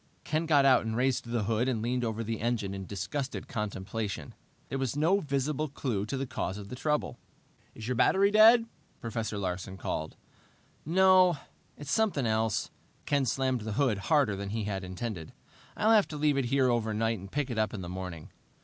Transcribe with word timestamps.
Ken 0.23 0.47
got 0.47 0.65
out 0.65 0.83
and 0.83 0.95
raised 0.97 1.25
the 1.25 1.43
hood 1.43 1.69
and 1.69 1.79
leaned 1.83 2.03
over 2.03 2.23
the 2.23 2.41
engine 2.41 2.73
in 2.73 2.87
disgusted 2.87 3.47
contemplation. 3.47 4.33
There 4.67 4.79
was 4.79 4.95
no 4.95 5.19
visible 5.19 5.67
clue 5.69 6.07
to 6.07 6.17
the 6.17 6.25
cause 6.25 6.57
of 6.57 6.69
the 6.69 6.75
trouble. 6.75 7.19
"Is 7.75 7.87
your 7.87 7.93
battery 7.93 8.31
dead?" 8.31 8.65
Professor 8.99 9.37
Larsen 9.37 9.77
called. 9.77 10.15
"No. 10.87 11.37
It's 11.77 11.91
something 11.91 12.25
else." 12.25 12.71
Ken 13.05 13.27
slammed 13.27 13.61
the 13.61 13.73
hood 13.73 13.99
harder 13.99 14.35
than 14.35 14.49
he 14.49 14.63
had 14.63 14.83
intended. 14.83 15.33
"I'll 15.77 15.91
have 15.91 16.07
to 16.07 16.17
leave 16.17 16.35
it 16.35 16.45
here 16.45 16.71
overnight 16.71 17.19
and 17.19 17.31
pick 17.31 17.51
it 17.51 17.59
up 17.59 17.71
in 17.71 17.81
the 17.81 17.87
morning." 17.87 18.31